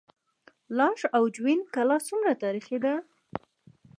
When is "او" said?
1.15-1.23